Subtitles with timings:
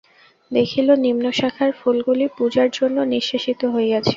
[0.51, 4.09] দেখিল, নিম্নশাখার ফুলগুলি পূজার জন্য নিঃশেষিত হইয়াছে।